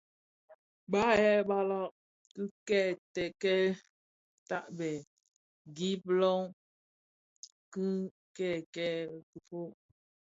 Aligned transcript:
Bàng 0.91 1.13
yêê 1.25 1.37
balag 1.49 1.85
kikèèkel 2.67 3.65
tààbêê, 4.49 4.93
gib 5.77 6.01
lóng 6.19 6.45
kikèèkel 7.73 9.09
kifôg. 9.29 9.71